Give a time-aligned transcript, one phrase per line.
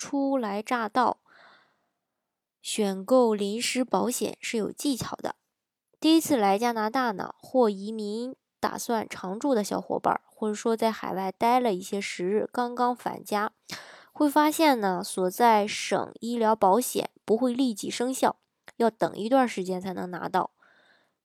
[0.00, 1.18] 初来乍到，
[2.62, 5.36] 选购临时保险是有技巧的。
[6.00, 13.52] 第一次来加拿大呢，或移民打算常住的小伙伴，或者说在海外待了一些时日，刚刚返家，
[14.10, 18.36] 会发现呢，所在省医疗保险不会立即生效，
[18.78, 20.52] 要等一段时间才能拿到。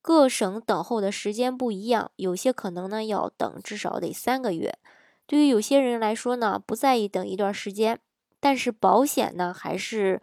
[0.02, 4.78] 各省等候的时间不一样，有些可能呢要等至少得三个月。
[5.26, 8.02] 对于有些人来说呢，不在意等一段时间。
[8.46, 10.22] 但是保险呢，还是，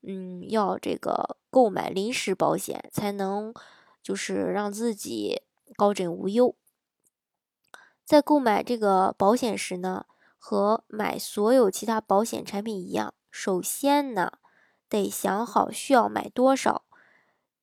[0.00, 3.52] 嗯，要这个购买临时保险，才能
[4.02, 5.42] 就是让自己
[5.76, 6.56] 高枕无忧。
[8.06, 10.06] 在购买这个保险时呢，
[10.38, 14.38] 和买所有其他保险产品一样，首先呢，
[14.88, 16.84] 得想好需要买多少。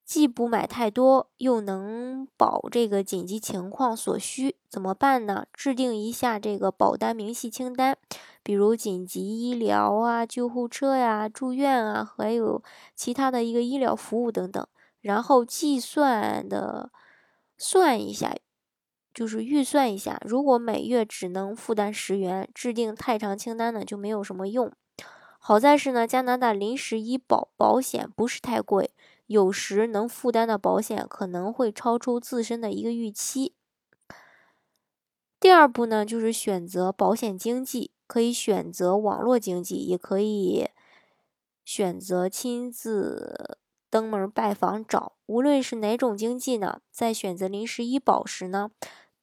[0.06, 5.48] 既不买太多，又能保这个紧急情况所需，怎么办呢？
[5.52, 7.98] 制定一下这个保单明细清单，
[8.44, 12.64] 比如紧急医疗啊、救护车呀、住院啊，还有
[12.96, 14.66] 其他的一个医疗服务等等。
[15.02, 16.92] 然后计算的
[17.58, 18.36] 算一下，
[19.12, 24.72] 就是预算一下，如果每月只能负担十元，制定太长清单呢就没有什么用。
[25.40, 28.92] 好在是呢，加拿大临时医保保险不是太贵。
[29.28, 33.54] 有时能负担的保险可能会超出自身的一个预期。
[35.40, 40.70] 第二步呢，就是选择保险经纪，可以选择网络经纪，也可以
[41.64, 43.58] 选择亲自
[43.90, 45.14] 登门拜访找。
[45.28, 48.72] 无论是哪种经纪呢，在选择临时医保时呢，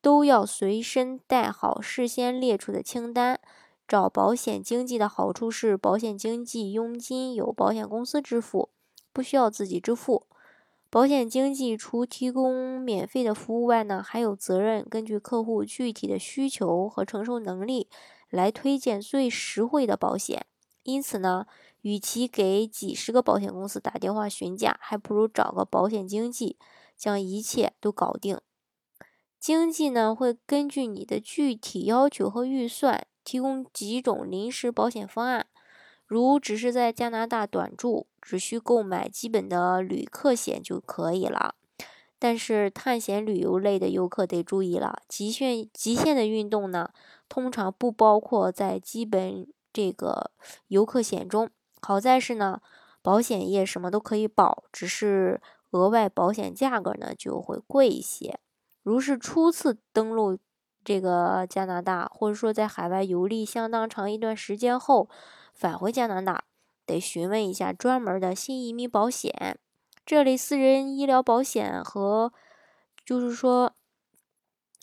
[0.01, 3.41] 都要随身带好事先列出的清单。
[3.89, 8.71] 找保险经纪的好处是，保险经纪佣金由保险公司支付。
[9.13, 10.27] 不需要自己支付，
[10.91, 17.89] 保险经纪除提供免费的服务外呢，还有责任根据客户具体的需求和承受能力
[18.31, 20.47] 来推荐最实惠的保险。
[20.83, 21.47] 因此呢，
[21.83, 26.57] 与其给几十个保险公司打电话询价，还不如找个保险经纪
[26.97, 28.41] 将一切都搞定。
[29.39, 35.47] 经纪呢会根据你的具体要求和预算，提供几种临时保险方案。
[36.07, 41.57] 如只是在加拿大短住，只需购买基本的旅客险就可以了。
[42.19, 46.91] 但是探险旅游类的游客得注意了，极限极限的运动呢，
[47.29, 50.31] 通常不包括在基本这个
[50.69, 51.51] 游客险中。
[51.81, 52.61] 好在是呢，
[53.03, 55.41] 保险业什么都可以保，只是
[55.73, 58.39] 额外保险价格呢就会贵一些。
[58.85, 60.39] 如是初次登陆
[60.85, 65.11] 这个加拿大，或者说在海外游历相当长一段时间后。
[65.55, 66.45] 返回加拿大，
[66.93, 69.59] 得询问一下专门的新移民保险。
[70.05, 72.33] 这类私人医疗保险和，
[73.05, 73.73] 就是说，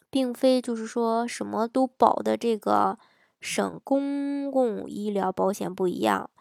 [0.09, 2.97] 并非就是说什么都保的这个
[3.39, 6.31] 省公共医疗保险不一样。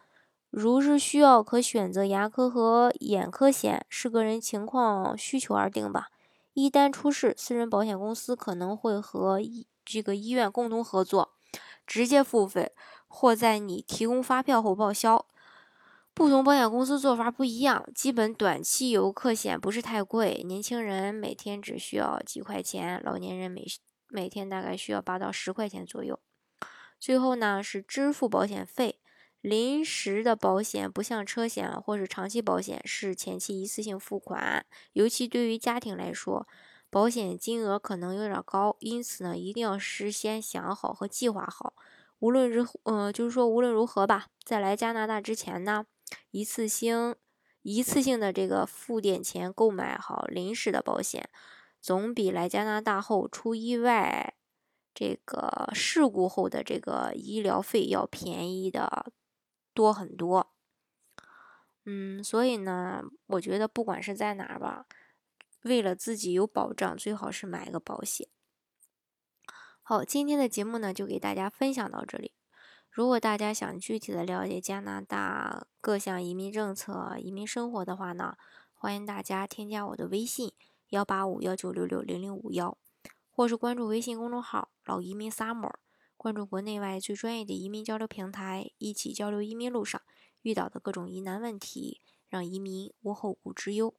[0.49, 6.09] 如是需要，可选择牙科和眼科险，视个人情况需求而定吧。
[6.55, 9.39] 一旦出事，私人保险公司可能会和
[9.85, 11.33] 这个医院共同合作，
[11.87, 12.73] 直接付费。
[13.11, 15.25] 或在你提供发票后报销，
[16.19, 17.89] 不同保险公司做法不一样。
[17.95, 23.65] 基本短期游客险不是太贵，年轻人每天只需要几块钱，老年人每
[24.09, 26.19] 每天大概需要八到十块钱左右。
[26.99, 28.99] 最后呢是支付保险费，
[29.41, 36.49] 临时的保险不像车险或者长期保险是前期一次性付款，尤其对于家庭来说，
[36.91, 41.75] 保险金额可能有点高，因此呢一定要事先想好和计划好。
[42.21, 45.87] 无论如何呃，就是说无论如何吧，在来加拿大之前呢，
[46.31, 47.15] 一次性
[47.63, 51.29] 一次性的这个付点钱购买好临时的保险，
[51.81, 54.35] 总比来加拿大后出意外
[54.95, 59.13] 这个事故后的这个医疗费要便宜的
[59.73, 60.53] 多很多。
[61.85, 64.87] 嗯，所以呢，我觉得不管是在哪儿吧，
[65.63, 68.29] 为了自己有保障，最好是买个保险。
[69.89, 72.33] 好，今天的节目呢就给大家分享到这里。
[72.91, 78.37] 如果大家想具体的了解加拿大各项移民政策、移民生活的话呢，
[78.75, 80.53] 欢迎大家添加我的微信
[80.91, 82.77] 幺八五幺九六六零零五幺，
[83.31, 85.73] 或是关注微信公众号“老移民 summer”，
[86.19, 89.99] 关注国内外最专业的移民交流平台，一起交流移民路上
[90.43, 93.95] 遇到的各种疑难问题，让移民无后顾之忧。